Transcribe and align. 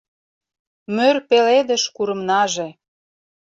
Мӧр 0.95 1.15
пеледыш 1.29 1.83
курымнаже 1.95 2.67